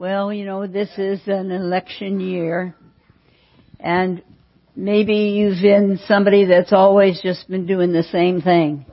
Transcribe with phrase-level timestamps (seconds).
[0.00, 2.74] Well, you know, this is an election year,
[3.78, 4.22] and
[4.74, 8.86] maybe you've been somebody that's always just been doing the same thing.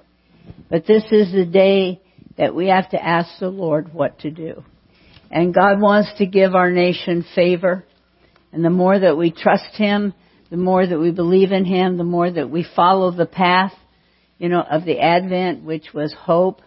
[0.69, 2.01] But this is the day
[2.37, 4.65] that we have to ask the Lord what to do.
[5.31, 7.85] And God wants to give our nation favor.
[8.51, 10.13] And the more that we trust Him,
[10.49, 13.71] the more that we believe in Him, the more that we follow the path,
[14.39, 16.61] you know, of the Advent, which was hope.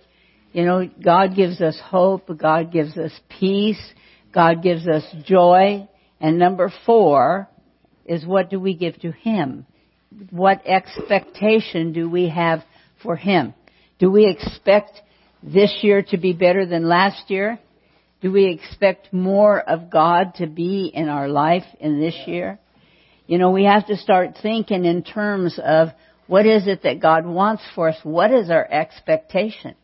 [0.54, 2.30] You know, God gives us hope.
[2.38, 3.92] God gives us peace.
[4.32, 5.88] God gives us joy.
[6.20, 7.48] And number four
[8.04, 9.66] is what do we give to Him?
[10.30, 12.62] What expectation do we have
[13.02, 13.54] for Him?
[13.98, 15.00] Do we expect
[15.42, 17.58] this year to be better than last year?
[18.20, 22.58] Do we expect more of God to be in our life in this year?
[23.26, 25.88] You know, we have to start thinking in terms of
[26.26, 27.96] what is it that God wants for us?
[28.02, 29.74] What is our expectation?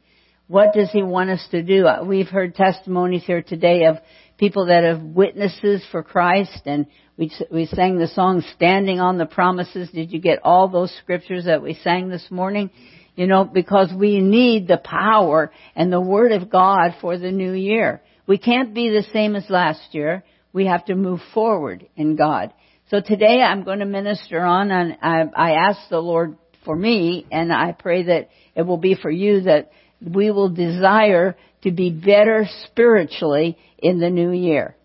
[0.49, 1.87] What does He want us to do?
[2.05, 3.97] We've heard testimonies here today of
[4.39, 6.87] people that have witnesses for Christ and
[7.17, 9.88] we, we sang the song Standing on the Promises.
[9.91, 12.71] Did you get all those scriptures that we sang this morning?
[13.15, 17.52] You know, because we need the power and the Word of God for the new
[17.52, 18.02] year.
[18.27, 20.25] We can't be the same as last year.
[20.53, 22.53] We have to move forward in God.
[22.91, 27.27] So today I'm going to minister on and I, I ask the Lord for me
[27.32, 31.37] and I pray that it will be for you that we will desire
[31.67, 34.77] to be better spiritually in the new year.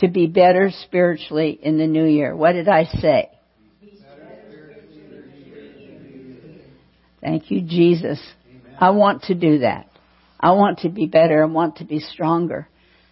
[0.00, 2.34] To be better spiritually in the new year.
[2.34, 3.30] What did I say?
[7.20, 8.20] Thank you, Jesus.
[8.80, 9.88] I want to do that.
[10.40, 11.44] I want to be better.
[11.44, 12.68] I want to be stronger.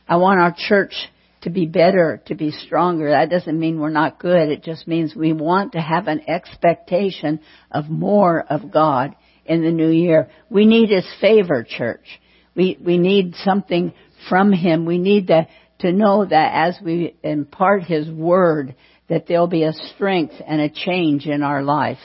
[0.09, 0.95] I want our church
[1.43, 3.11] to be better, to be stronger.
[3.11, 4.49] That doesn't mean we're not good.
[4.49, 7.39] It just means we want to have an expectation
[7.71, 10.29] of more of God in the new year.
[10.51, 12.21] We need His favor, church.
[12.57, 13.93] We, we need something
[14.29, 14.87] from Him.
[14.87, 15.47] We need to,
[15.81, 18.75] to know that as we impart His Word,
[19.09, 21.99] that there'll be a strength and a change in our life.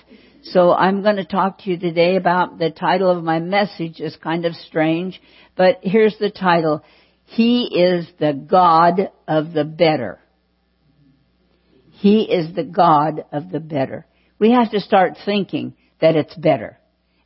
[0.44, 4.16] So I'm going to talk to you today about the title of my message is
[4.23, 5.22] kind of strange,
[5.56, 6.84] but here's the title.
[7.26, 10.20] He is the God of the better.
[11.92, 14.08] He is the God of the better.
[14.40, 16.80] We have to start thinking that it's better.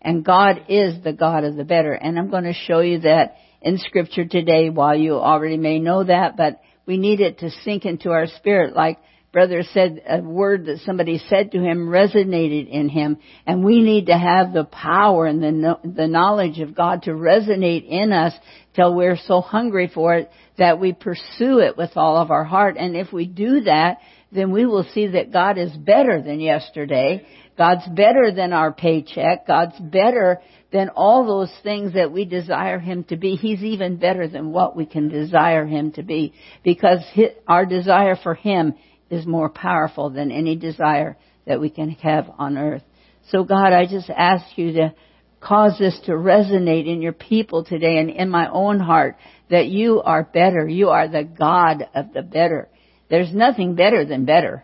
[0.05, 1.91] And God is the God of the better.
[1.91, 6.03] And I'm going to show you that in scripture today while you already may know
[6.03, 8.75] that, but we need it to sink into our spirit.
[8.75, 8.99] Like
[9.33, 13.17] brother said a word that somebody said to him resonated in him.
[13.47, 17.89] And we need to have the power and the the knowledge of God to resonate
[17.89, 18.33] in us
[18.75, 20.29] till we're so hungry for it
[20.59, 22.77] that we pursue it with all of our heart.
[22.77, 23.97] And if we do that
[24.31, 27.25] then we will see that God is better than yesterday
[27.57, 33.05] God's better than our paycheck God's better than all those things that we desire Him
[33.05, 33.35] to be.
[33.35, 36.33] He's even better than what we can desire Him to be
[36.63, 36.99] because
[37.47, 38.73] our desire for Him
[39.09, 42.83] is more powerful than any desire that we can have on earth.
[43.31, 44.93] So God, I just ask you to
[45.39, 49.15] cause this to resonate in your people today and in my own heart
[49.49, 50.67] that you are better.
[50.67, 52.67] You are the God of the better.
[53.09, 54.63] There's nothing better than better.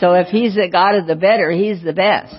[0.00, 2.34] So if He's the God of the better, He's the best.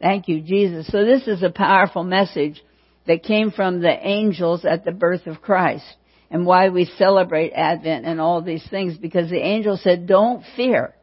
[0.00, 0.88] Thank you, Jesus.
[0.88, 2.62] So this is a powerful message
[3.06, 5.84] that came from the angels at the birth of Christ
[6.30, 10.94] and why we celebrate Advent and all these things because the angel said, don't fear.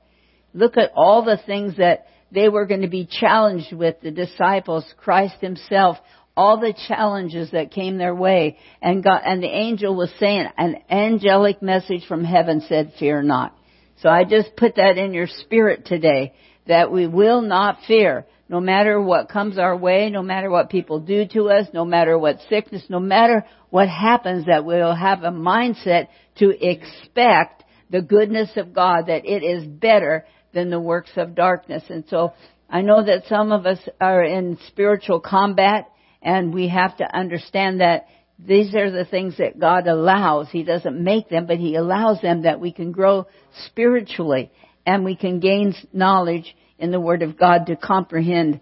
[0.54, 4.86] Look at all the things that they were going to be challenged with, the disciples,
[4.98, 5.98] Christ himself,
[6.36, 8.58] all the challenges that came their way.
[8.82, 13.56] And and the angel was saying, an angelic message from heaven said, fear not.
[14.02, 16.34] So I just put that in your spirit today,
[16.68, 21.00] that we will not fear no matter what comes our way, no matter what people
[21.00, 25.32] do to us, no matter what sickness, no matter what happens, that we'll have a
[25.32, 31.36] mindset to expect the goodness of God, that it is better than the works of
[31.36, 31.84] darkness.
[31.90, 32.34] And so
[32.70, 37.82] I know that some of us are in spiritual combat and we have to understand
[37.82, 38.08] that
[38.46, 40.50] these are the things that God allows.
[40.50, 43.28] He doesn't make them, but He allows them that we can grow
[43.66, 44.52] spiritually
[44.86, 48.62] and we can gain knowledge in the Word of God to comprehend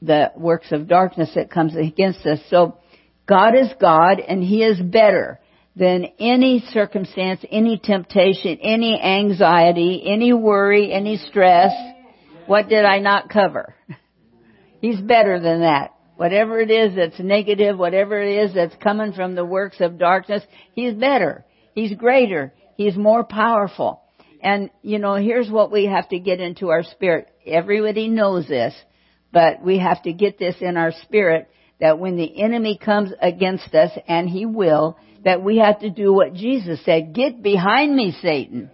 [0.00, 2.40] the works of darkness that comes against us.
[2.48, 2.78] So
[3.26, 5.38] God is God and He is better
[5.76, 11.72] than any circumstance, any temptation, any anxiety, any worry, any stress.
[12.46, 13.74] What did I not cover?
[14.80, 15.94] He's better than that.
[16.18, 20.42] Whatever it is that's negative, whatever it is that's coming from the works of darkness,
[20.74, 21.44] He's better.
[21.76, 22.52] He's greater.
[22.76, 24.02] He's more powerful.
[24.42, 27.28] And, you know, here's what we have to get into our spirit.
[27.46, 28.74] Everybody knows this,
[29.32, 31.48] but we have to get this in our spirit
[31.78, 36.12] that when the enemy comes against us, and he will, that we have to do
[36.12, 37.14] what Jesus said.
[37.14, 38.72] Get behind me, Satan.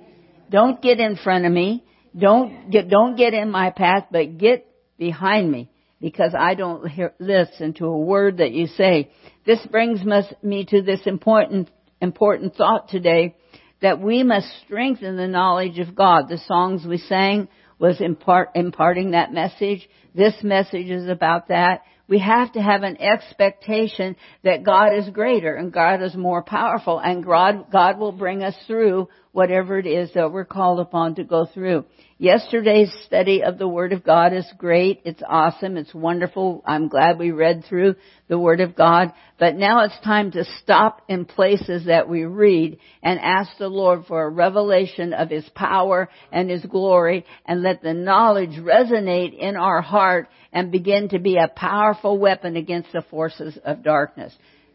[0.49, 1.85] Don't get in front of me.
[2.17, 4.67] Don't get, don't get in my path, but get
[4.97, 5.69] behind me
[6.05, 9.11] because I don't hear, listen to a word that you say.
[9.47, 10.03] This brings
[10.43, 13.35] me to this important, important thought today
[13.81, 16.29] that we must strengthen the knowledge of God.
[16.29, 17.49] The songs we sang
[17.79, 19.89] was impart, imparting that message.
[20.15, 21.85] This message is about that.
[22.07, 26.99] We have to have an expectation that God is greater and God is more powerful
[26.99, 31.25] and God, God will bring us through whatever it is that we're called upon to
[31.25, 31.85] go through.
[32.19, 35.01] Yesterday's study of the Word of God is great.
[35.05, 35.77] It's awesome.
[35.77, 36.63] It's wonderful.
[36.65, 37.97] I'm glad we read through
[38.29, 39.13] the Word of God.
[39.41, 44.07] But now it's time to stop in places that we read and ask the Lord
[44.07, 49.57] for a revelation of His power and His glory and let the knowledge resonate in
[49.57, 54.33] our heart and begin to be a powerful weapon against the forces of darkness.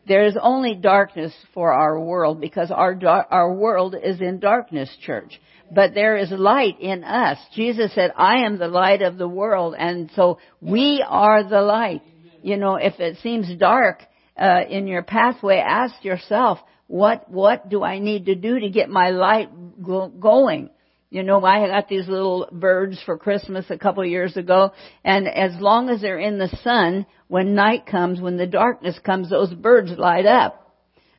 [0.09, 3.00] There is only darkness for our world because our,
[3.31, 5.39] our world is in darkness, church
[5.71, 7.38] but there is light in us.
[7.53, 12.01] Jesus said, I am the light of the world, and so we are the light.
[12.41, 14.03] You know, if it seems dark
[14.39, 18.89] uh, in your pathway, ask yourself, what what do I need to do to get
[18.89, 19.50] my light
[19.83, 20.71] go- going?
[21.11, 24.73] You know, I got these little birds for Christmas a couple of years ago,
[25.03, 29.29] and as long as they're in the sun, when night comes, when the darkness comes,
[29.29, 30.71] those birds light up.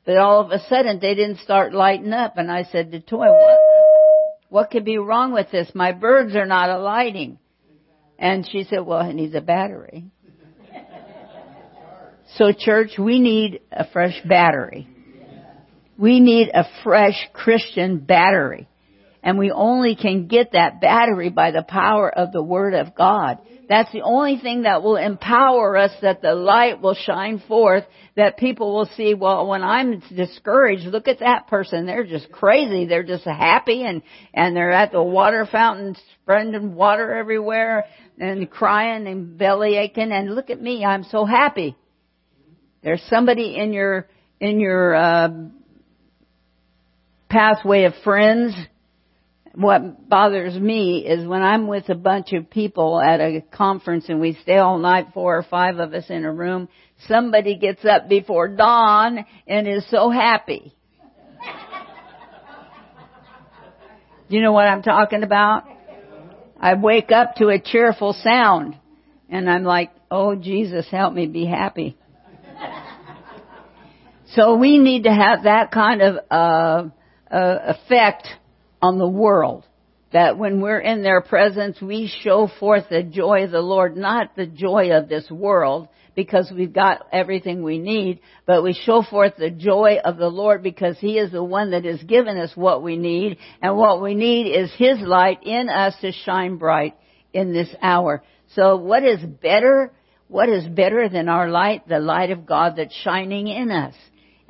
[0.07, 3.27] But all of a sudden, they didn't start lighting up, and I said to Toy,
[3.31, 3.59] what,
[4.49, 5.73] what could be wrong with this?
[5.75, 7.41] My birds are not alighting.
[8.17, 10.05] And she said, well, it needs a battery.
[12.37, 14.87] So church, we need a fresh battery.
[15.99, 18.69] We need a fresh Christian battery.
[19.23, 23.39] And we only can get that battery by the power of the Word of God.
[23.69, 27.85] That's the only thing that will empower us that the light will shine forth,
[28.17, 31.87] that people will see, well, when I'm discouraged, look at that person.
[31.87, 32.87] They're just crazy.
[32.87, 34.03] They're just happy and,
[34.35, 37.85] and they're at the water fountain spreading water everywhere
[38.19, 40.85] and crying and belly aching and look at me.
[40.85, 41.77] I'm so happy.
[42.83, 44.09] There's somebody in your,
[44.41, 45.29] in your, uh,
[47.29, 48.55] pathway of friends
[49.55, 54.21] what bothers me is when I'm with a bunch of people at a conference and
[54.21, 56.69] we stay all night, four or five of us in a room,
[57.09, 60.73] somebody gets up before dawn and is so happy.
[64.29, 65.65] you know what I'm talking about?
[66.61, 68.77] I wake up to a cheerful sound
[69.29, 71.97] and I'm like, oh Jesus, help me be happy.
[74.35, 76.89] so we need to have that kind of uh,
[77.35, 78.29] uh, effect
[78.83, 79.65] on the world.
[80.13, 84.35] That when we're in their presence, we show forth the joy of the Lord, not
[84.35, 89.35] the joy of this world, because we've got everything we need, but we show forth
[89.39, 92.83] the joy of the Lord because He is the one that has given us what
[92.83, 96.97] we need, and what we need is His light in us to shine bright
[97.33, 98.23] in this hour.
[98.55, 99.93] So what is better?
[100.27, 101.87] What is better than our light?
[101.89, 103.95] The light of God that's shining in us.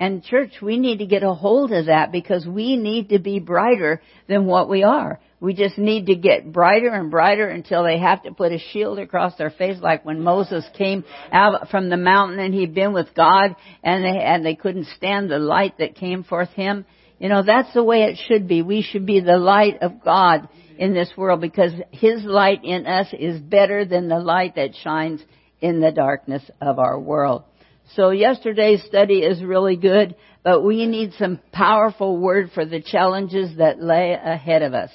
[0.00, 3.38] And church, we need to get a hold of that because we need to be
[3.38, 5.20] brighter than what we are.
[5.40, 8.98] We just need to get brighter and brighter until they have to put a shield
[8.98, 13.14] across their face like when Moses came out from the mountain and he'd been with
[13.14, 13.54] God
[13.84, 16.86] and they, and they couldn't stand the light that came forth him.
[17.18, 18.62] You know, that's the way it should be.
[18.62, 20.48] We should be the light of God
[20.78, 25.22] in this world because His light in us is better than the light that shines
[25.60, 27.44] in the darkness of our world.
[27.96, 33.56] So yesterday's study is really good, but we need some powerful word for the challenges
[33.56, 34.90] that lay ahead of us.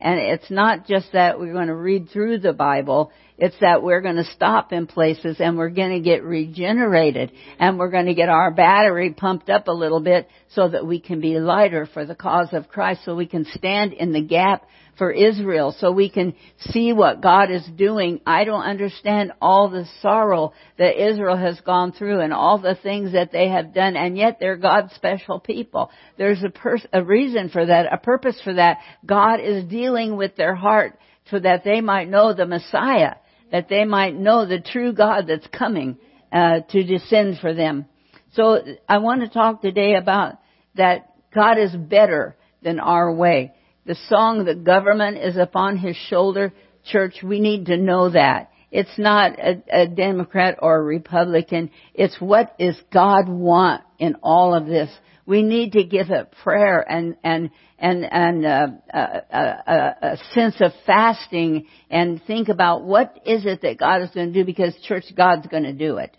[0.00, 4.00] And it's not just that we're going to read through the Bible, it's that we're
[4.00, 8.14] going to stop in places and we're going to get regenerated and we're going to
[8.14, 12.06] get our battery pumped up a little bit so that we can be lighter for
[12.06, 14.62] the cause of Christ so we can stand in the gap
[14.98, 18.20] for Israel so we can see what God is doing.
[18.26, 23.12] I don't understand all the sorrow that Israel has gone through and all the things
[23.12, 25.90] that they have done and yet they're God's special people.
[26.18, 28.78] There's a, pers- a reason for that, a purpose for that.
[29.06, 30.98] God is dealing with their heart
[31.30, 33.14] so that they might know the Messiah,
[33.52, 35.98] that they might know the true God that's coming
[36.32, 37.86] uh, to descend for them.
[38.32, 40.34] So I want to talk today about
[40.74, 43.52] that God is better than our way
[43.88, 46.52] the song, The Government is Upon His Shoulder,
[46.84, 48.50] church, we need to know that.
[48.70, 51.70] It's not a, a Democrat or a Republican.
[51.94, 54.90] It's what is God want in all of this.
[55.24, 58.98] We need to give it prayer and and and and uh, a,
[59.30, 64.30] a, a sense of fasting and think about what is it that God is going
[64.30, 66.14] to do because church God's going to do it.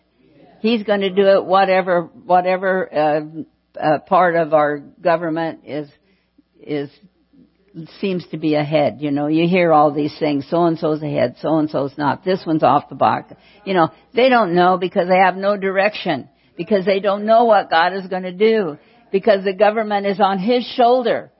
[0.59, 5.87] He's going to do it whatever whatever uh, uh, part of our government is
[6.59, 6.89] is
[7.99, 8.97] seems to be ahead.
[8.99, 10.47] You know, you hear all these things.
[10.49, 11.35] So and so's ahead.
[11.41, 12.23] So and so's not.
[12.23, 13.29] This one's off the block.
[13.65, 16.29] You know, they don't know because they have no direction.
[16.57, 18.77] Because they don't know what God is going to do.
[19.11, 21.31] Because the government is on His shoulder.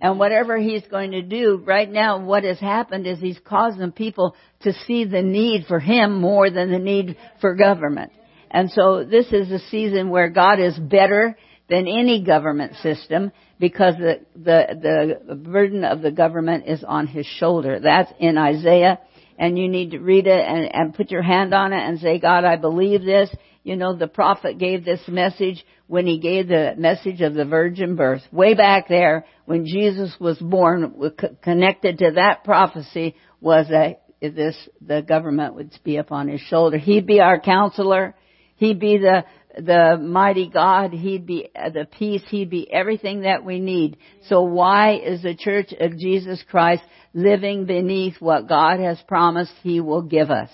[0.00, 4.34] And whatever He's going to do, right now what has happened is He's causing people
[4.62, 8.12] to see the need for Him more than the need for government.
[8.50, 11.36] And so this is a season where God is better
[11.68, 17.26] than any government system because the, the, the burden of the government is on his
[17.26, 17.80] shoulder.
[17.80, 18.98] That's in Isaiah
[19.38, 22.18] and you need to read it and, and put your hand on it and say,
[22.18, 23.30] God, I believe this.
[23.62, 27.96] You know, the prophet gave this message when he gave the message of the virgin
[27.96, 28.22] birth.
[28.30, 35.02] Way back there, when Jesus was born, connected to that prophecy was that this, the
[35.02, 36.78] government would be upon his shoulder.
[36.78, 38.14] He'd be our counselor.
[38.56, 39.24] He'd be the,
[39.56, 40.92] the mighty God.
[40.92, 42.22] He'd be the peace.
[42.28, 43.96] He'd be everything that we need.
[44.28, 46.82] So why is the church of Jesus Christ
[47.12, 50.50] living beneath what God has promised He will give us?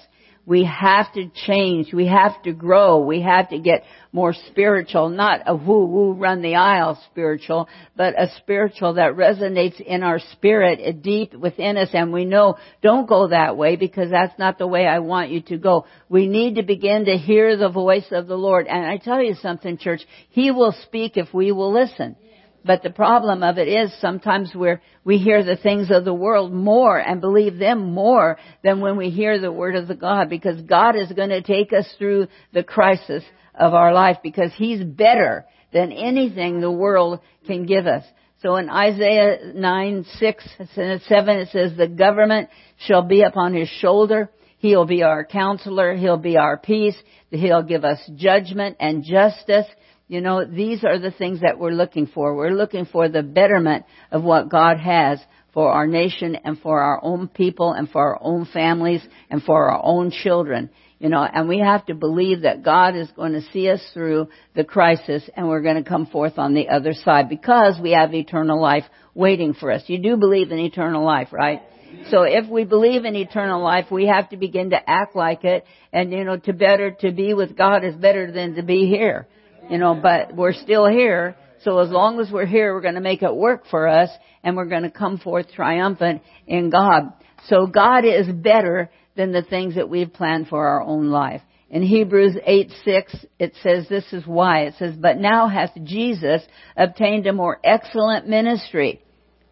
[0.50, 1.94] We have to change.
[1.94, 2.98] We have to grow.
[3.04, 8.20] We have to get more spiritual, not a woo woo run the aisle spiritual, but
[8.20, 13.28] a spiritual that resonates in our spirit deep within us and we know don't go
[13.28, 15.86] that way because that's not the way I want you to go.
[16.08, 18.66] We need to begin to hear the voice of the Lord.
[18.66, 22.16] And I tell you something, church, He will speak if we will listen.
[22.64, 26.52] But the problem of it is sometimes we're, we hear the things of the world
[26.52, 30.60] more and believe them more than when we hear the word of the God because
[30.62, 33.22] God is going to take us through the crisis
[33.54, 38.04] of our life because He's better than anything the world can give us.
[38.42, 41.00] So in Isaiah 9, 6, 7
[41.36, 42.48] it says, the government
[42.86, 44.30] shall be upon His shoulder.
[44.58, 45.94] He'll be our counselor.
[45.94, 46.96] He'll be our peace.
[47.30, 49.66] He'll give us judgment and justice.
[50.10, 52.34] You know, these are the things that we're looking for.
[52.34, 55.20] We're looking for the betterment of what God has
[55.54, 59.70] for our nation and for our own people and for our own families and for
[59.70, 60.70] our own children.
[60.98, 64.30] You know, and we have to believe that God is going to see us through
[64.56, 68.12] the crisis and we're going to come forth on the other side because we have
[68.12, 69.84] eternal life waiting for us.
[69.86, 71.62] You do believe in eternal life, right?
[72.10, 75.64] So if we believe in eternal life, we have to begin to act like it
[75.92, 79.28] and you know, to better, to be with God is better than to be here
[79.70, 81.36] you know, but we're still here.
[81.62, 84.10] So as long as we're here, we're going to make it work for us
[84.42, 87.12] and we're going to come forth triumphant in God.
[87.46, 91.42] So God is better than the things that we've planned for our own life.
[91.68, 94.62] In Hebrews 8, 6, it says this is why.
[94.62, 96.42] It says, But now hath Jesus
[96.76, 99.00] obtained a more excellent ministry.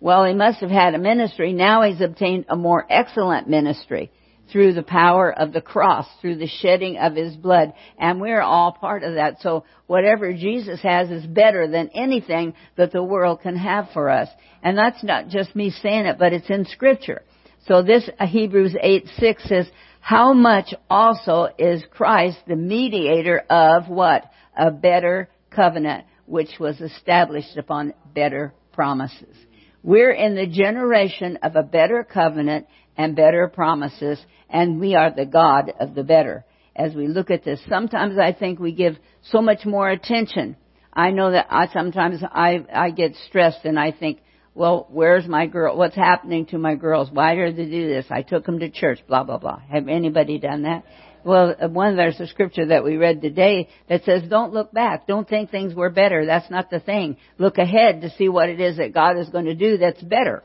[0.00, 1.52] Well, he must have had a ministry.
[1.52, 4.10] Now he's obtained a more excellent ministry
[4.50, 7.72] through the power of the cross, through the shedding of his blood.
[7.98, 9.40] And we're all part of that.
[9.40, 14.28] So whatever Jesus has is better than anything that the world can have for us.
[14.62, 17.22] And that's not just me saying it, but it's in scripture.
[17.66, 19.66] So this uh, Hebrews 8, 6 says,
[20.00, 24.24] how much also is Christ the mediator of what?
[24.56, 29.36] A better covenant, which was established upon better promises.
[29.82, 32.66] We're in the generation of a better covenant
[32.98, 34.18] and better promises,
[34.50, 36.44] and we are the God of the better.
[36.74, 40.56] As we look at this, sometimes I think we give so much more attention.
[40.92, 44.20] I know that I sometimes I I get stressed and I think,
[44.54, 45.76] well, where's my girl?
[45.76, 47.08] What's happening to my girls?
[47.12, 48.06] Why did they do this?
[48.10, 49.00] I took them to church.
[49.06, 49.60] Blah blah blah.
[49.70, 50.84] Have anybody done that?
[51.24, 55.06] Well, one there's a scripture that we read today that says, "Don't look back.
[55.06, 56.26] Don't think things were better.
[56.26, 57.16] That's not the thing.
[57.38, 60.42] Look ahead to see what it is that God is going to do that's better."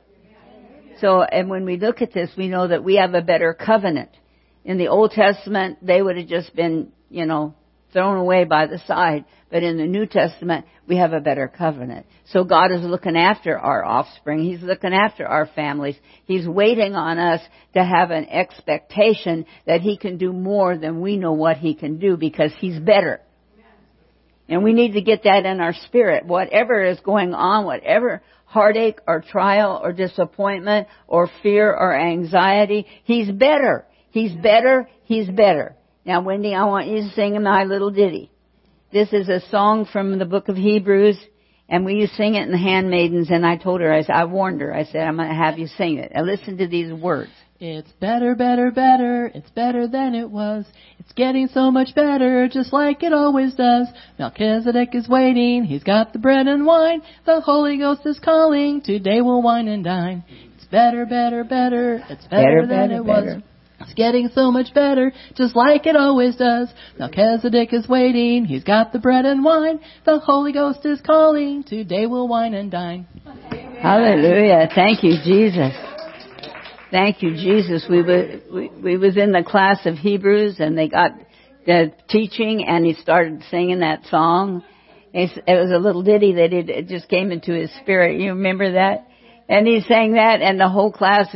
[1.04, 4.12] So, and when we look at this, we know that we have a better covenant.
[4.64, 7.56] In the Old Testament, they would have just been, you know,
[7.92, 9.26] thrown away by the side.
[9.52, 12.06] But in the New Testament, we have a better covenant.
[12.28, 14.46] So God is looking after our offspring.
[14.46, 15.98] He's looking after our families.
[16.24, 17.42] He's waiting on us
[17.74, 22.00] to have an expectation that He can do more than we know what He can
[22.00, 23.20] do because He's better.
[24.54, 26.26] And we need to get that in our spirit.
[26.26, 33.32] Whatever is going on, whatever heartache or trial or disappointment or fear or anxiety, He's
[33.32, 33.86] better.
[34.12, 34.88] He's better.
[35.06, 35.76] He's better.
[36.06, 38.30] Now, Wendy, I want you to sing my little ditty.
[38.92, 41.18] This is a song from the book of Hebrews,
[41.68, 44.26] and we used sing it in the handmaidens, and I told her, I, said, I
[44.26, 46.12] warned her, I said, I'm going to have you sing it.
[46.14, 47.32] And listen to these words.
[47.66, 49.32] It's better, better, better.
[49.34, 50.66] It's better than it was.
[51.00, 53.88] It's getting so much better, just like it always does.
[54.20, 55.64] Melchizedek is waiting.
[55.64, 57.02] He's got the bread and wine.
[57.26, 58.82] The Holy Ghost is calling.
[58.82, 60.26] Today we'll wine and dine.
[60.58, 62.04] It's better, better, better.
[62.10, 63.36] It's better, better than better, it better.
[63.36, 63.44] was.
[63.80, 66.68] It's getting so much better, just like it always does.
[67.00, 69.80] Melchizedek is waiting, he's got the bread and wine.
[70.06, 73.08] The Holy Ghost is calling, today we'll wine and dine.
[73.82, 74.68] Hallelujah.
[74.76, 75.93] Thank you, Jesus.
[76.94, 77.88] Thank you, Jesus.
[77.90, 81.10] We were, we, we was in the class of Hebrews and they got
[81.66, 84.64] the teaching and he started singing that song.
[85.12, 88.22] It's, It was a little ditty that it, it just came into his spirit.
[88.22, 89.08] You remember that?
[89.50, 91.36] And he sang that and the whole class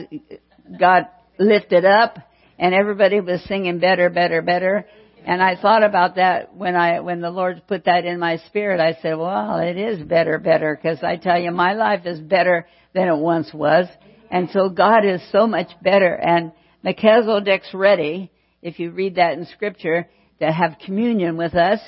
[0.79, 2.19] got lifted up
[2.59, 4.85] and everybody was singing better, better, better.
[5.25, 8.79] And I thought about that when I, when the Lord put that in my spirit.
[8.79, 12.67] I said, well, it is better, better, because I tell you, my life is better
[12.93, 13.87] than it once was.
[14.29, 16.13] And so God is so much better.
[16.13, 16.51] And
[16.83, 18.31] Melchizedek's ready,
[18.61, 20.07] if you read that in scripture,
[20.39, 21.79] to have communion with us.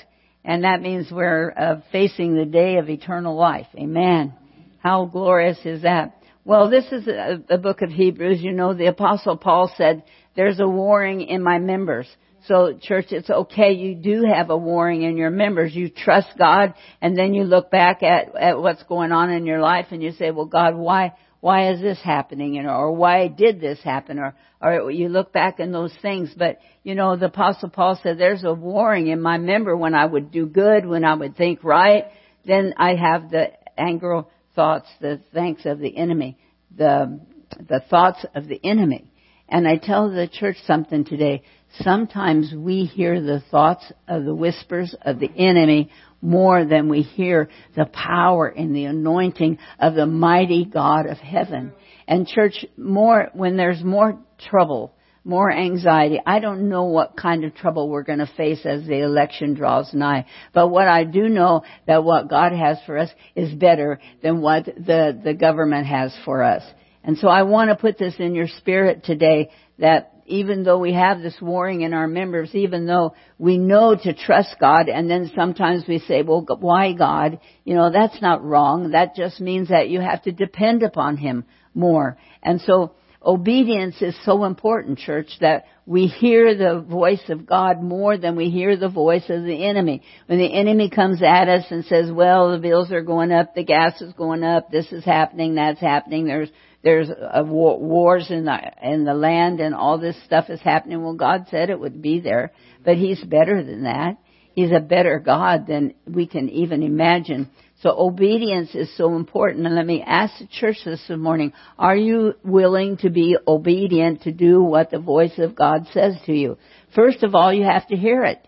[0.44, 3.66] And that means we're uh, facing the day of eternal life.
[3.74, 4.34] Amen.
[4.78, 6.16] How glorious is that?
[6.44, 8.40] Well, this is a book of Hebrews.
[8.40, 10.02] You know, the apostle Paul said,
[10.34, 12.08] there's a warring in my members.
[12.46, 13.72] So church, it's okay.
[13.72, 15.74] You do have a warring in your members.
[15.74, 19.60] You trust God and then you look back at, at what's going on in your
[19.60, 22.58] life and you say, well God, why, why is this happening?
[22.66, 24.18] Or why did this happen?
[24.18, 26.32] Or, or you look back in those things.
[26.36, 30.04] But, you know, the apostle Paul said there's a warring in my member when I
[30.04, 32.04] would do good, when I would think right.
[32.44, 36.38] Then I have the anger thoughts, the thanks of the enemy,
[36.76, 37.20] the,
[37.68, 39.10] the thoughts of the enemy.
[39.48, 41.42] And I tell the church something today.
[41.80, 45.90] Sometimes we hear the thoughts of the whispers of the enemy
[46.22, 51.72] more than we hear the power and the anointing of the mighty God of heaven.
[52.06, 54.18] And church, more, when there's more
[54.50, 56.18] trouble, more anxiety.
[56.24, 59.92] I don't know what kind of trouble we're going to face as the election draws
[59.92, 60.26] nigh.
[60.54, 64.64] But what I do know that what God has for us is better than what
[64.64, 66.62] the, the government has for us.
[67.04, 70.94] And so I want to put this in your spirit today that even though we
[70.94, 75.30] have this warring in our members, even though we know to trust God, and then
[75.34, 77.40] sometimes we say, well, why God?
[77.64, 78.92] You know, that's not wrong.
[78.92, 81.44] That just means that you have to depend upon Him
[81.74, 82.16] more.
[82.42, 82.94] And so,
[83.24, 88.48] obedience is so important, church, that we hear the voice of God more than we
[88.48, 90.02] hear the voice of the enemy.
[90.26, 93.64] When the enemy comes at us and says, well, the bills are going up, the
[93.64, 96.50] gas is going up, this is happening, that's happening, there's
[96.82, 100.60] there's uh, a war, wars in the in the land and all this stuff is
[100.60, 101.02] happening.
[101.02, 102.52] Well, God said it would be there,
[102.84, 104.16] but He's better than that.
[104.54, 107.50] He's a better God than we can even imagine.
[107.82, 109.64] So obedience is so important.
[109.64, 114.32] And let me ask the church this morning, are you willing to be obedient to
[114.32, 116.58] do what the voice of God says to you?
[116.94, 118.46] First of all, you have to hear it.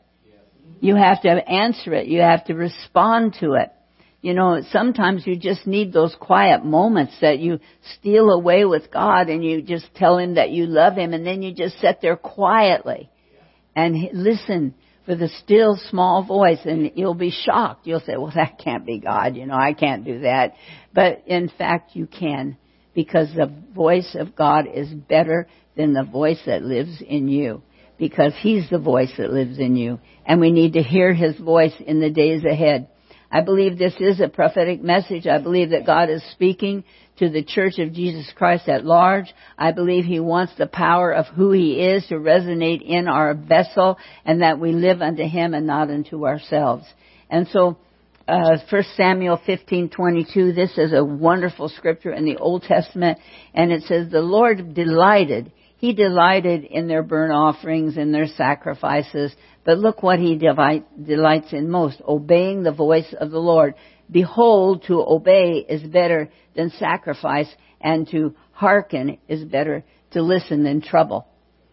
[0.80, 2.08] You have to answer it.
[2.08, 3.70] You have to respond to it.
[4.22, 7.58] You know, sometimes you just need those quiet moments that you
[7.98, 11.42] steal away with God and you just tell Him that you love Him and then
[11.42, 13.10] you just sit there quietly
[13.74, 17.84] and listen for the still small voice and you'll be shocked.
[17.88, 20.54] You'll say, well that can't be God, you know, I can't do that.
[20.94, 22.56] But in fact you can
[22.94, 27.62] because the voice of God is better than the voice that lives in you
[27.98, 31.74] because He's the voice that lives in you and we need to hear His voice
[31.84, 32.86] in the days ahead.
[33.32, 35.26] I believe this is a prophetic message.
[35.26, 36.84] I believe that God is speaking
[37.16, 39.32] to the church of Jesus Christ at large.
[39.56, 43.96] I believe He wants the power of who He is to resonate in our vessel
[44.26, 46.84] and that we live unto Him and not unto ourselves.
[47.30, 47.78] And so,
[48.28, 50.52] uh, 1 Samuel 15:22.
[50.52, 53.18] This is a wonderful scripture in the Old Testament,
[53.54, 55.50] and it says, "The Lord delighted
[55.82, 59.34] he delighted in their burnt offerings and their sacrifices.
[59.64, 63.74] But look what he delights in most, obeying the voice of the Lord.
[64.08, 67.48] Behold, to obey is better than sacrifice,
[67.80, 71.26] and to hearken is better to listen than trouble.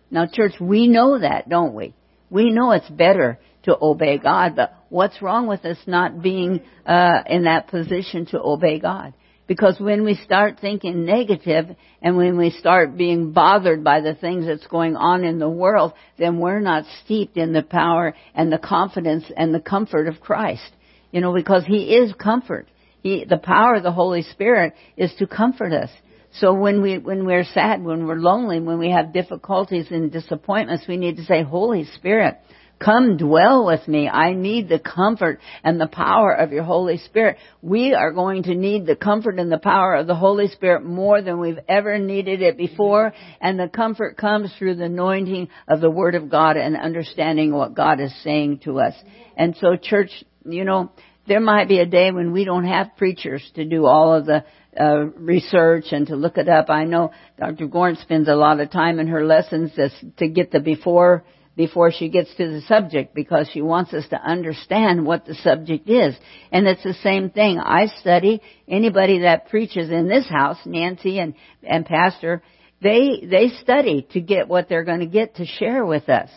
[0.10, 1.94] Now church, we know that, don't we?
[2.32, 7.22] We know it's better to obey God, but what's wrong with us not being uh,
[7.28, 9.14] in that position to obey God?
[9.50, 14.46] Because when we start thinking negative and when we start being bothered by the things
[14.46, 18.60] that's going on in the world, then we're not steeped in the power and the
[18.60, 20.70] confidence and the comfort of Christ.
[21.12, 22.68] You know, because He is comfort.
[23.02, 25.90] He, the power of the Holy Spirit is to comfort us.
[26.34, 30.86] So when we, when we're sad, when we're lonely, when we have difficulties and disappointments,
[30.88, 32.38] we need to say, Holy Spirit,
[32.80, 34.08] Come dwell with me.
[34.08, 37.36] I need the comfort and the power of your Holy Spirit.
[37.62, 41.22] We are going to need the comfort and the power of the Holy Spirit more
[41.22, 43.14] than we've ever needed it before.
[43.42, 47.74] And the comfort comes through the anointing of the Word of God and understanding what
[47.74, 48.94] God is saying to us.
[49.36, 50.12] And so church,
[50.46, 50.92] you know,
[51.28, 54.46] there might be a day when we don't have preachers to do all of the
[54.80, 56.70] uh, research and to look it up.
[56.70, 57.68] I know Dr.
[57.68, 61.26] Gorn spends a lot of time in her lessons to, to get the before
[61.60, 65.90] before she gets to the subject because she wants us to understand what the subject
[65.90, 66.16] is.
[66.54, 67.60] And it's the same thing.
[67.60, 72.42] I study anybody that preaches in this house, Nancy and, and Pastor,
[72.82, 76.30] they, they study to get what they're going to get to share with us.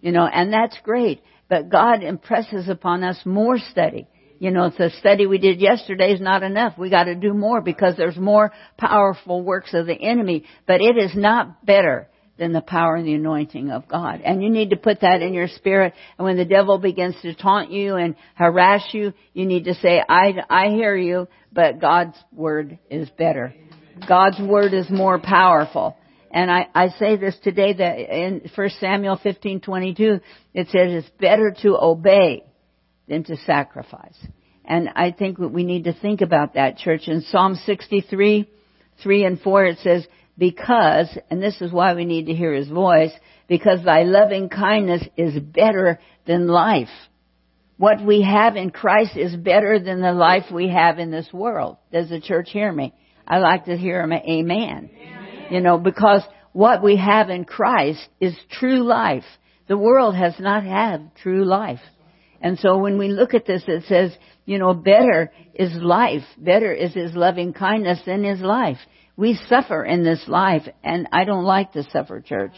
[0.00, 1.22] You know, and that's great.
[1.48, 4.06] But God impresses upon us more study.
[4.38, 6.78] You know, the study we did yesterday is not enough.
[6.78, 10.44] We got to do more because there's more powerful works of the enemy.
[10.68, 12.08] But it is not better
[12.38, 14.20] than the power and the anointing of God.
[14.24, 15.92] And you need to put that in your spirit.
[16.16, 20.02] And when the devil begins to taunt you and harass you, you need to say,
[20.08, 23.54] I, I hear you, but God's word is better.
[24.06, 25.96] God's word is more powerful.
[26.30, 30.20] And I, I say this today that in 1 Samuel 15:22
[30.54, 32.44] it says it's better to obey
[33.08, 34.16] than to sacrifice.
[34.64, 37.08] And I think we need to think about that, church.
[37.08, 38.48] In Psalm 63,
[39.02, 40.06] 3 and 4 it says,
[40.38, 43.10] because, and this is why we need to hear his voice,
[43.48, 46.88] because thy loving kindness is better than life.
[47.76, 51.76] What we have in Christ is better than the life we have in this world.
[51.92, 52.94] Does the church hear me?
[53.26, 54.90] I like to hear him amen.
[54.94, 55.46] amen.
[55.50, 56.22] You know, because
[56.52, 59.24] what we have in Christ is true life.
[59.68, 61.80] The world has not had true life.
[62.40, 66.22] And so when we look at this, it says, you know, better is life.
[66.38, 68.78] Better is his loving kindness than his life.
[69.18, 72.52] We suffer in this life, and I don't like to suffer, church.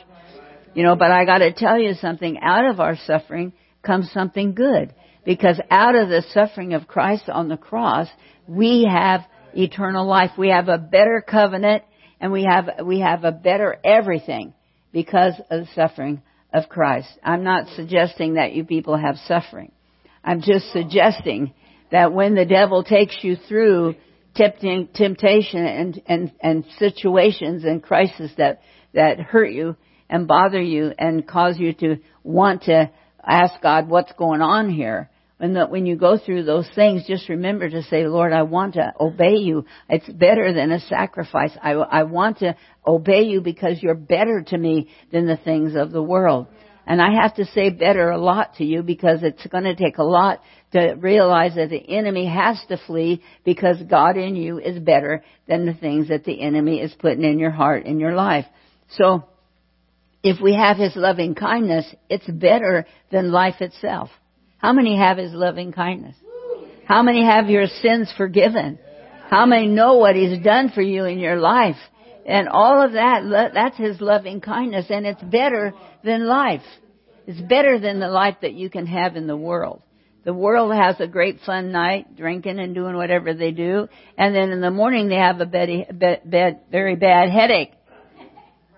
[0.74, 4.94] You know, but I gotta tell you something, out of our suffering comes something good.
[5.24, 8.08] Because out of the suffering of Christ on the cross,
[8.46, 9.22] we have
[9.54, 10.32] eternal life.
[10.36, 11.82] We have a better covenant,
[12.20, 14.52] and we have, we have a better everything
[14.92, 16.20] because of the suffering
[16.52, 17.08] of Christ.
[17.24, 19.72] I'm not suggesting that you people have suffering.
[20.22, 21.54] I'm just suggesting
[21.90, 23.94] that when the devil takes you through
[24.34, 28.60] temptation and, and, and situations and crises that,
[28.94, 29.76] that hurt you
[30.08, 32.90] and bother you and cause you to want to
[33.24, 35.10] ask God what's going on here.
[35.38, 38.74] And the, when you go through those things, just remember to say, Lord, I want
[38.74, 39.64] to obey you.
[39.88, 41.52] It's better than a sacrifice.
[41.62, 45.92] I, I want to obey you because you're better to me than the things of
[45.92, 46.46] the world.
[46.90, 49.98] And I have to say better a lot to you because it's going to take
[49.98, 54.76] a lot to realize that the enemy has to flee because God in you is
[54.80, 58.44] better than the things that the enemy is putting in your heart, and your life.
[58.96, 59.22] So,
[60.24, 64.10] if we have His loving kindness, it's better than life itself.
[64.58, 66.16] How many have His loving kindness?
[66.86, 68.80] How many have your sins forgiven?
[69.28, 71.76] How many know what He's done for you in your life?
[72.30, 76.62] And all of that, that's His loving kindness and it's better than life.
[77.26, 79.82] It's better than the life that you can have in the world.
[80.24, 84.50] The world has a great fun night, drinking and doing whatever they do, and then
[84.50, 87.72] in the morning they have a bed, bed, bed, very bad headache.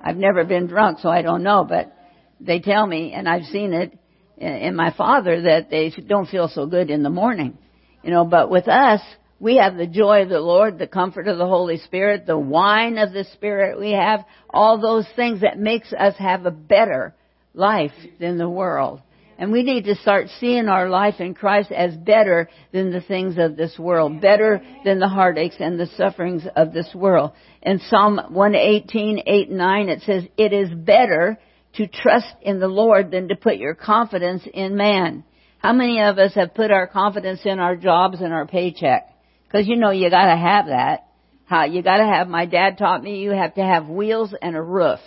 [0.01, 1.93] I've never been drunk, so I don't know, but
[2.41, 3.99] they tell me, and I've seen it
[4.39, 7.59] in my father, that they don't feel so good in the morning.
[8.03, 9.03] You know, but with us,
[9.43, 12.97] we have the joy of the Lord, the comfort of the Holy Spirit, the wine
[12.97, 13.77] of the Spirit.
[13.77, 17.13] We have all those things that makes us have a better
[17.53, 19.03] life than the world.
[19.37, 23.35] And we need to start seeing our life in Christ as better than the things
[23.37, 27.33] of this world, better than the heartaches and the sufferings of this world.
[27.63, 31.37] In Psalm 118, 8 and 9, it says, It is better
[31.75, 35.25] to trust in the Lord than to put your confidence in man.
[35.59, 39.12] How many of us have put our confidence in our jobs and our paycheck?
[39.53, 41.09] Because you know you gotta have that.
[41.45, 44.63] How, you gotta have, my dad taught me you have to have wheels and a
[44.63, 45.01] roof.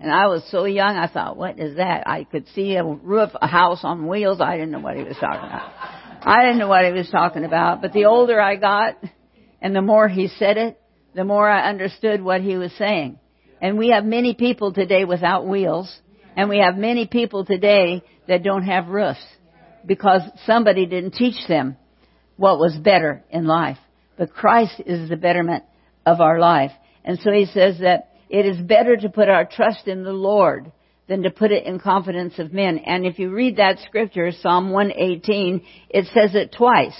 [0.00, 2.06] And I was so young, I thought, what is that?
[2.06, 4.40] I could see a roof, a house on wheels.
[4.42, 5.72] I didn't know what he was talking about.
[6.20, 7.80] I didn't know what he was talking about.
[7.80, 9.02] But the older I got,
[9.62, 10.78] and the more he said it,
[11.14, 13.18] the more I understood what he was saying.
[13.60, 15.92] And we have many people today without wheels,
[16.36, 19.24] and we have many people today that don't have roofs
[19.86, 21.76] because somebody didn't teach them
[22.38, 23.76] what was better in life.
[24.16, 25.64] But Christ is the betterment
[26.06, 26.72] of our life.
[27.04, 30.72] And so he says that it is better to put our trust in the Lord
[31.08, 32.78] than to put it in confidence of men.
[32.78, 36.96] And if you read that scripture, Psalm 118, it says it twice.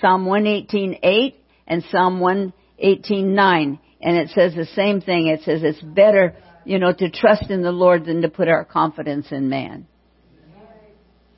[0.00, 1.34] Psalm 118.8
[1.66, 3.78] and Psalm 118.9.
[4.02, 5.26] And it says the same thing.
[5.26, 8.64] It says it's better, you know, to trust in the Lord than to put our
[8.64, 9.86] confidence in man.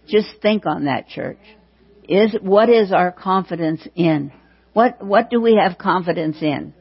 [0.06, 1.38] Just think on that, church.
[2.08, 4.32] Is, what is our confidence in?
[4.72, 6.74] What, what do we have confidence in?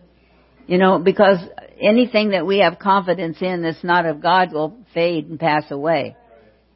[0.68, 1.38] You know, because
[1.80, 6.16] anything that we have confidence in that's not of God will fade and pass away.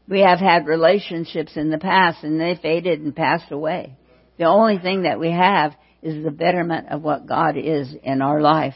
[0.07, 3.95] We have had relationships in the past and they faded and passed away.
[4.37, 8.41] The only thing that we have is the betterment of what God is in our
[8.41, 8.75] life.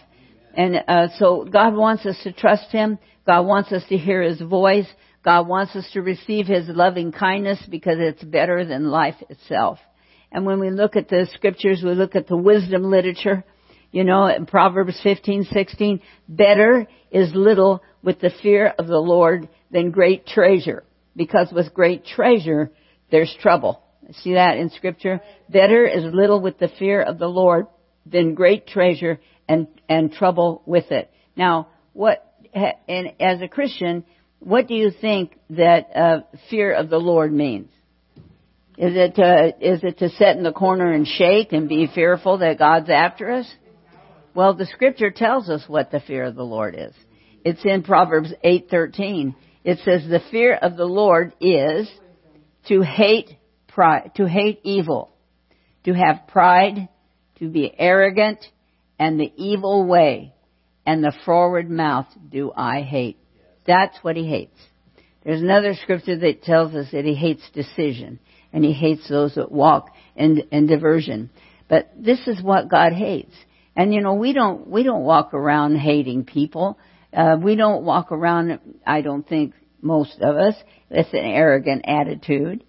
[0.56, 2.98] And uh, so God wants us to trust Him.
[3.26, 4.88] God wants us to hear His voice.
[5.24, 9.80] God wants us to receive His loving kindness because it's better than life itself.
[10.32, 13.44] And when we look at the scriptures, we look at the wisdom literature.
[13.92, 19.50] You know, in Proverbs 15, 16, better is little with the fear of the Lord
[19.72, 20.84] than great treasure.
[21.16, 22.72] Because with great treasure,
[23.12, 23.82] there's trouble.
[24.22, 25.22] See that in scripture?
[25.50, 27.66] Better is little with the fear of the Lord
[28.06, 31.12] than great treasure and, and trouble with it.
[31.36, 34.04] Now, what, and as a Christian,
[34.40, 37.70] what do you think that uh, fear of the Lord means?
[38.78, 42.38] Is it to, is it to sit in the corner and shake and be fearful
[42.38, 43.54] that God's after us?
[44.34, 46.94] Well, the scripture tells us what the fear of the Lord is.
[47.44, 49.36] It's in Proverbs 8:13.
[49.66, 51.92] It says the fear of the Lord is
[52.68, 53.36] to hate
[53.68, 55.12] pride, to hate evil,
[55.84, 56.88] to have pride,
[57.40, 58.40] to be arrogant,
[58.98, 60.34] and the evil way,
[60.86, 63.18] and the forward mouth do I hate.
[63.70, 64.58] That's what he hates.
[65.24, 68.18] There's another scripture that tells us that he hates decision,
[68.52, 71.30] and he hates those that walk in, in diversion.
[71.68, 73.36] But this is what God hates.
[73.76, 76.80] And you know, we don't, we don't walk around hating people.
[77.14, 79.54] Uh, we don't walk around, I don't think
[79.84, 80.56] most of us,
[80.90, 82.64] with an arrogant attitude.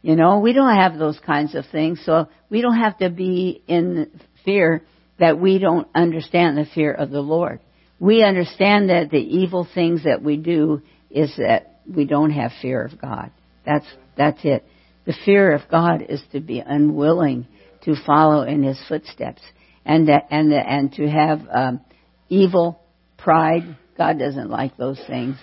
[0.00, 3.62] You know, we don't have those kinds of things, so we don't have to be
[3.68, 4.86] in fear
[5.18, 7.60] that we don't understand the fear of the Lord.
[8.04, 12.84] We understand that the evil things that we do is that we don't have fear
[12.84, 13.30] of God.
[13.64, 14.62] That's, that's it.
[15.06, 17.46] The fear of God is to be unwilling
[17.84, 19.40] to follow in His footsteps
[19.86, 21.80] and that, and the, and to have um,
[22.28, 22.78] evil
[23.16, 23.74] pride.
[23.96, 25.36] God doesn't like those things.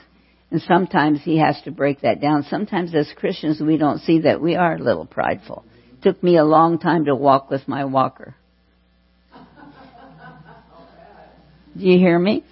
[0.51, 2.43] And sometimes he has to break that down.
[2.47, 5.65] Sometimes as Christians we don't see that we are a little prideful.
[5.93, 8.35] It took me a long time to walk with my walker.
[11.77, 12.43] Do you hear me?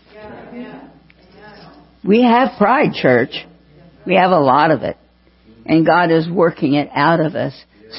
[2.03, 3.31] We have pride, church.
[4.05, 4.97] We have a lot of it.
[5.65, 7.53] And God is working it out of us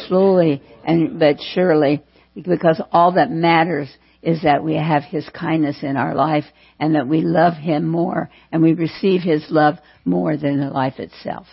[0.09, 2.03] slowly and but surely
[2.35, 3.89] because all that matters
[4.23, 6.45] is that we have His kindness in our life
[6.79, 10.99] and that we love Him more and we receive His love more than the life
[10.99, 11.47] itself.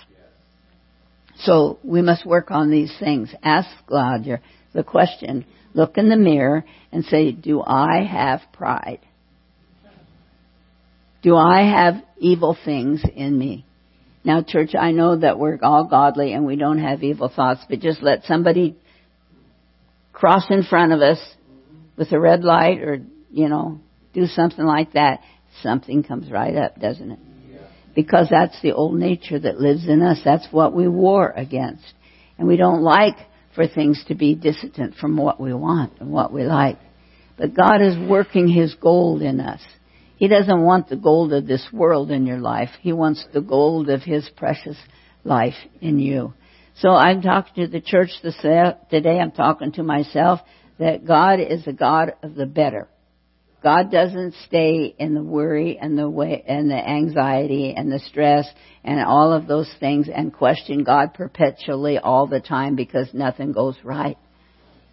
[1.40, 3.34] So we must work on these things.
[3.44, 4.42] Ask God your,
[4.74, 9.00] the question, look in the mirror and say, do I have pride?
[11.28, 13.66] Do I have evil things in me?
[14.24, 17.82] Now church, I know that we're all godly and we don't have evil thoughts, but
[17.82, 18.78] just let somebody
[20.14, 21.20] cross in front of us
[21.98, 23.82] with a red light or, you know,
[24.14, 25.20] do something like that,
[25.62, 27.20] something comes right up, doesn't it?
[27.94, 30.22] Because that's the old nature that lives in us.
[30.24, 31.94] That's what we war against.
[32.38, 33.18] And we don't like
[33.54, 36.78] for things to be dissident from what we want and what we like.
[37.38, 39.60] But God is working His gold in us.
[40.18, 42.70] He doesn't want the gold of this world in your life.
[42.82, 44.78] He wants the gold of His precious
[45.24, 46.34] life in you.
[46.80, 49.20] So I'm talking to the church today.
[49.20, 50.40] I'm talking to myself
[50.80, 52.88] that God is a God of the better.
[53.64, 58.48] God doesn't stay in the worry and the way and the anxiety and the stress
[58.84, 63.76] and all of those things and question God perpetually all the time because nothing goes
[63.84, 64.18] right.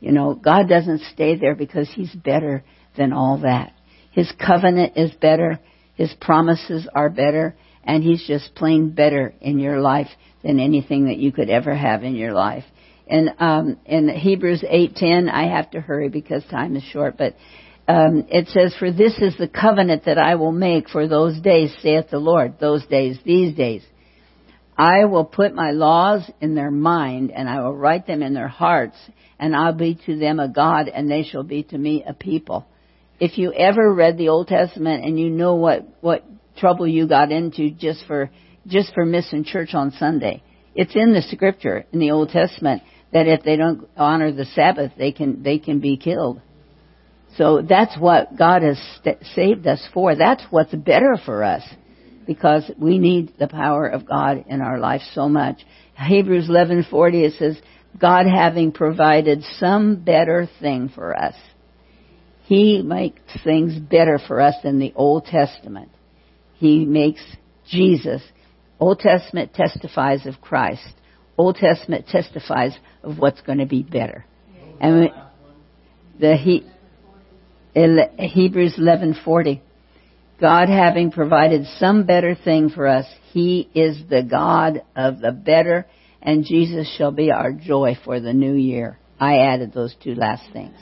[0.01, 2.65] You know, God doesn't stay there because He's better
[2.97, 3.73] than all that.
[4.15, 5.59] His covenant is better.
[5.95, 7.57] His promises are better.
[7.83, 10.09] And He's just plain better in your life
[10.43, 12.65] than anything that you could ever have in your life.
[13.07, 17.35] And um, in Hebrews 8:10, I have to hurry because time is short, but
[17.87, 21.75] um, it says, "For this is the covenant that I will make for those days,"
[21.83, 22.59] saith the Lord.
[22.59, 23.85] Those days, these days,
[24.77, 28.49] I will put my laws in their mind, and I will write them in their
[28.49, 28.97] hearts,
[29.39, 32.67] and I'll be to them a God, and they shall be to me a people.
[33.21, 36.25] If you ever read the Old Testament and you know what what
[36.57, 38.31] trouble you got into just for
[38.67, 40.43] just for missing church on Sunday,
[40.75, 44.93] it's in the Scripture in the Old Testament that if they don't honor the Sabbath,
[44.99, 46.41] they can they can be killed.
[47.37, 50.15] So that's what God has st- saved us for.
[50.15, 51.63] That's what's better for us
[52.27, 55.65] because we need the power of God in our life so much.
[55.97, 57.57] Hebrews 11:40 it says,
[57.99, 61.35] God having provided some better thing for us.
[62.45, 65.91] He makes things better for us than the Old Testament.
[66.57, 67.23] He makes
[67.69, 68.23] Jesus.
[68.79, 70.87] Old Testament testifies of Christ.
[71.39, 74.25] Old Testament testifies of what's going to be better.
[74.81, 75.11] And
[76.21, 76.65] the he,
[77.75, 79.61] Hebrews 11:40
[80.41, 85.87] God having provided some better thing for us he is the God of the better
[86.21, 88.99] and Jesus shall be our joy for the new year.
[89.21, 90.77] I added those two last things.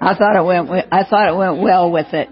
[0.00, 0.88] I thought it went.
[0.92, 2.28] I thought it went well with it.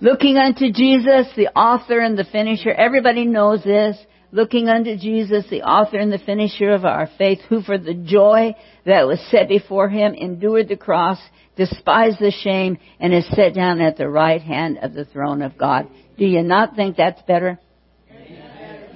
[0.00, 2.70] Looking unto Jesus, the author and the finisher.
[2.70, 3.96] Everybody knows this.
[4.30, 8.54] Looking unto Jesus, the author and the finisher of our faith, who for the joy
[8.84, 11.18] that was set before him endured the cross,
[11.56, 15.56] despised the shame, and is set down at the right hand of the throne of
[15.56, 15.88] God.
[16.18, 17.58] Do you not think that's better?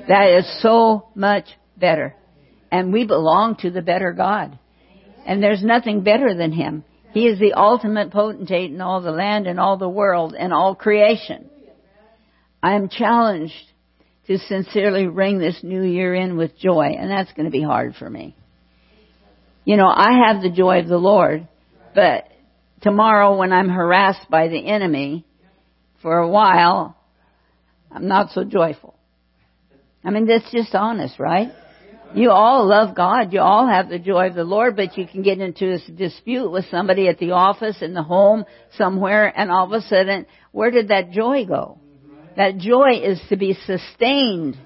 [0.08, 1.46] That is so much
[1.78, 2.14] better.
[2.70, 4.58] And we belong to the better God.
[5.24, 6.84] And there's nothing better than Him.
[7.12, 10.74] He is the ultimate potentate in all the land and all the world and all
[10.74, 11.50] creation.
[12.62, 13.52] I am challenged
[14.28, 17.96] to sincerely ring this new year in with joy, and that's going to be hard
[17.96, 18.36] for me.
[19.64, 21.48] You know, I have the joy of the Lord,
[21.94, 22.28] but
[22.80, 25.26] tomorrow when I'm harassed by the enemy
[26.00, 26.96] for a while,
[27.90, 28.94] I'm not so joyful.
[30.04, 31.52] I mean, that's just honest, right?
[32.14, 33.32] You all love God.
[33.32, 36.50] You all have the joy of the Lord, but you can get into a dispute
[36.50, 38.44] with somebody at the office, in the home,
[38.76, 41.78] somewhere, and all of a sudden, where did that joy go?
[42.36, 44.58] That joy is to be sustained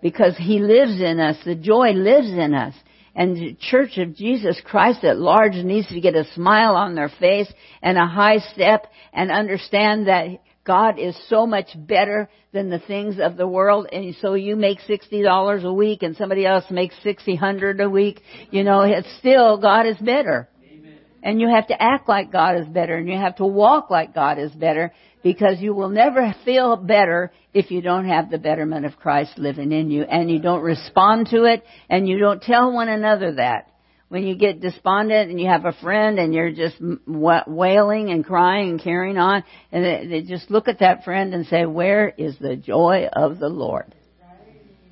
[0.00, 1.36] because He lives in us.
[1.44, 2.74] The joy lives in us.
[3.14, 7.10] And the Church of Jesus Christ at large needs to get a smile on their
[7.18, 12.78] face and a high step and understand that God is so much better than the
[12.78, 13.88] things of the world.
[13.90, 18.20] And so you make $60 a week and somebody else makes 600 a week.
[18.50, 20.46] You know, it's still God is better.
[20.70, 20.98] Amen.
[21.22, 24.14] And you have to act like God is better and you have to walk like
[24.14, 28.84] God is better because you will never feel better if you don't have the betterment
[28.84, 32.74] of Christ living in you and you don't respond to it and you don't tell
[32.74, 33.72] one another that
[34.08, 38.70] when you get despondent and you have a friend and you're just wailing and crying
[38.70, 42.36] and carrying on, and they, they just look at that friend and say, "Where is
[42.38, 43.94] the joy of the Lord?"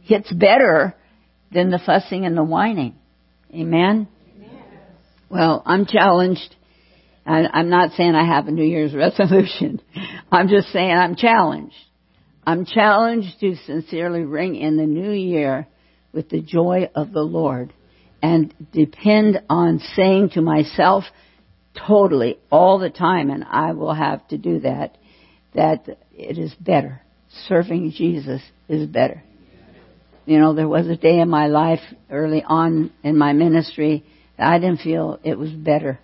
[0.09, 0.94] It's better
[1.50, 2.94] than the fussing and the whining.
[3.52, 4.07] Amen.
[4.37, 4.62] Amen.
[5.31, 6.55] Well, I'm challenged.
[7.24, 9.81] I'm not saying I have a New Year's resolution.
[10.31, 11.74] I'm just saying I'm challenged.
[12.46, 15.66] I'm challenged to sincerely ring in the new year
[16.12, 17.72] with the joy of the Lord
[18.26, 21.04] and depend on saying to myself
[21.86, 24.98] totally all the time, and I will have to do that,
[25.54, 27.02] that it is better.
[27.46, 29.22] Serving Jesus is better.
[30.24, 31.78] You know, there was a day in my life
[32.10, 34.04] early on in my ministry
[34.36, 36.00] that I didn't feel it was better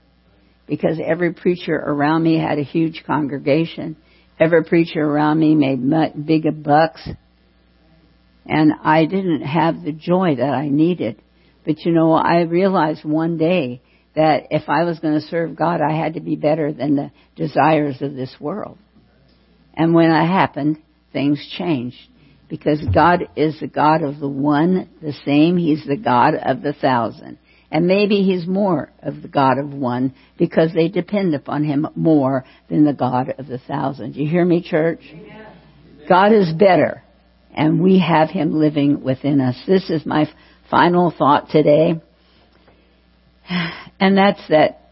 [0.68, 3.96] because every preacher around me had a huge congregation.
[4.38, 7.08] Every preacher around me made big bucks.
[8.46, 11.20] And I didn't have the joy that I needed
[11.64, 13.82] but you know, I realized one day
[14.14, 17.10] that if I was going to serve God, I had to be better than the
[17.36, 18.78] desires of this world.
[19.74, 21.96] And when that happened, things changed.
[22.48, 25.56] Because God is the God of the one, the same.
[25.56, 27.38] He's the God of the thousand.
[27.70, 32.44] And maybe He's more of the God of one because they depend upon Him more
[32.68, 34.14] than the God of the thousand.
[34.14, 35.00] You hear me, church?
[36.06, 37.02] God is better.
[37.54, 39.56] And we have Him living within us.
[39.66, 40.26] This is my
[40.72, 42.00] final thought today.
[44.00, 44.90] And that's that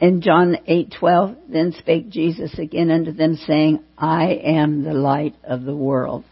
[0.00, 5.62] in John 8:12 then spake Jesus again unto them saying, I am the light of
[5.62, 6.24] the world.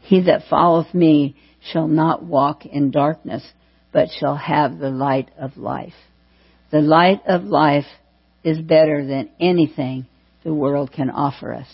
[0.00, 1.36] He that followeth me
[1.70, 3.44] shall not walk in darkness,
[3.92, 5.94] but shall have the light of life.
[6.72, 7.86] The light of life
[8.42, 10.06] is better than anything
[10.42, 11.68] the world can offer us.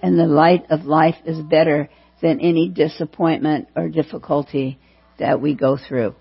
[0.00, 1.90] And the light of life is better
[2.22, 4.78] than any disappointment or difficulty
[5.22, 6.16] that we go through.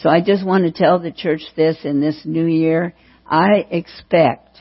[0.00, 2.94] So I just want to tell the church this in this new year.
[3.26, 4.58] I expect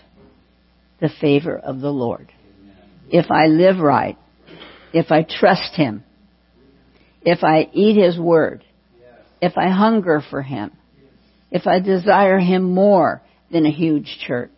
[1.01, 2.31] the favor of the Lord.
[3.09, 4.17] If I live right,
[4.93, 6.05] if I trust Him,
[7.23, 8.63] if I eat His Word,
[9.41, 10.71] if I hunger for Him,
[11.51, 14.57] if I desire Him more than a huge church,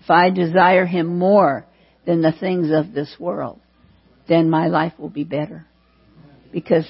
[0.00, 1.64] if I desire Him more
[2.04, 3.58] than the things of this world,
[4.28, 5.64] then my life will be better.
[6.52, 6.86] Because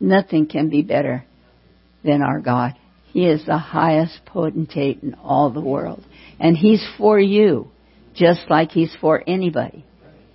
[0.00, 1.24] Nothing can be better
[2.04, 2.74] than our God.
[3.12, 6.04] He is the highest potentate in all the world.
[6.38, 7.68] And He's for you,
[8.14, 9.84] just like He's for anybody.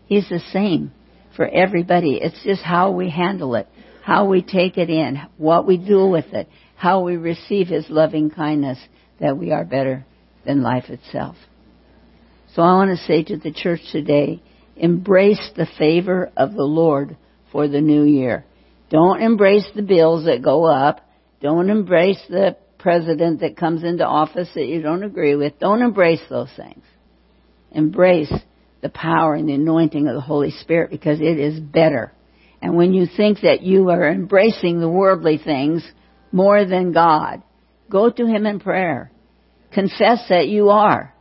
[0.08, 0.92] He's the same
[1.36, 2.20] for everybody.
[2.22, 3.68] It's just how we handle it,
[4.04, 8.32] how we take it in, what we do with it, how we receive His loving
[8.32, 8.80] kindness
[9.20, 10.04] that we are better
[10.46, 11.36] than life itself.
[12.56, 14.42] So I want to say to the church today,
[14.76, 17.16] embrace the favor of the Lord
[17.52, 18.44] for the new year.
[18.92, 21.02] Don't embrace the bills that go up.
[21.42, 25.58] Don't embrace the president that comes into office that you don't agree with.
[25.60, 26.84] Don't embrace those things.
[27.72, 28.32] Embrace
[28.82, 32.12] the power and the anointing of the Holy Spirit because it is better.
[32.62, 35.84] And when you think that you are embracing the worldly things
[36.32, 37.42] more than God,
[37.90, 39.12] go to Him in prayer.
[39.72, 41.14] Confess that you are.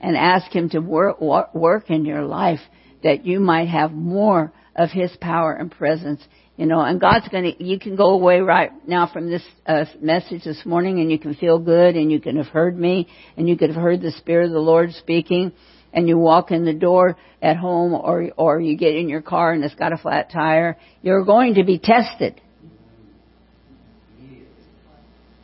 [0.00, 2.60] and ask Him to work, work in your life
[3.02, 6.22] that you might have more of His power and presence.
[6.58, 10.42] You know, and God's gonna, you can go away right now from this uh, message
[10.42, 13.06] this morning and you can feel good and you can have heard me
[13.36, 15.52] and you could have heard the Spirit of the Lord speaking
[15.92, 19.52] and you walk in the door at home or, or you get in your car
[19.52, 20.76] and it's got a flat tire.
[21.00, 22.40] You're going to be tested.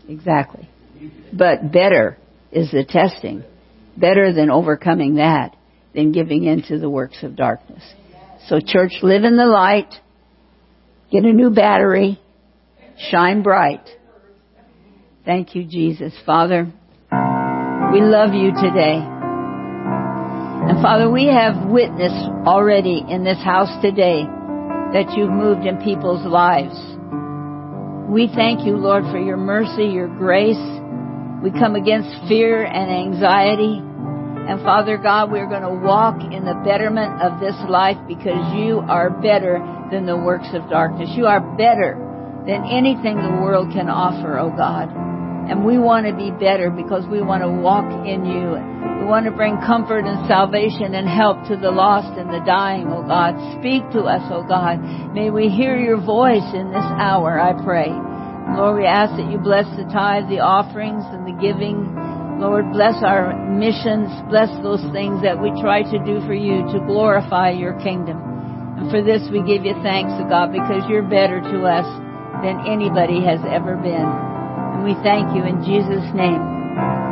[0.09, 0.69] Exactly.
[1.33, 2.19] But better
[2.51, 3.45] is the testing.
[3.97, 5.55] Better than overcoming that
[5.95, 7.85] than giving in to the works of darkness.
[8.49, 9.95] So church, live in the light.
[11.11, 12.21] Get a new battery.
[13.11, 13.87] Shine bright.
[15.25, 16.13] Thank you, Jesus.
[16.27, 16.73] Father,
[17.93, 19.01] we love you today.
[20.67, 24.25] And Father, we have witnessed already in this house today
[24.93, 26.75] that you've moved in people's lives.
[28.09, 30.61] We thank you, Lord, for your mercy, your grace.
[31.43, 33.83] We come against fear and anxiety.
[34.45, 38.85] And Father God, we're going to walk in the betterment of this life because you
[38.89, 39.57] are better
[39.91, 41.09] than the works of darkness.
[41.17, 41.97] You are better
[42.47, 44.93] than anything the world can offer, oh God.
[45.49, 48.57] And we want to be better because we want to walk in you.
[49.01, 52.89] We want to bring comfort and salvation and help to the lost and the dying,
[52.89, 53.37] oh God.
[53.61, 54.81] Speak to us, oh God.
[55.13, 57.93] May we hear your voice in this hour, I pray.
[58.57, 61.97] Lord, we ask that you bless the tithe, the offerings, and the giving
[62.39, 66.83] Lord, bless our missions, bless those things that we try to do for you to
[66.87, 68.19] glorify your kingdom.
[68.79, 71.87] And for this we give you thanks, God, because you're better to us
[72.43, 74.09] than anybody has ever been.
[74.75, 77.05] And we thank you in Jesus' name.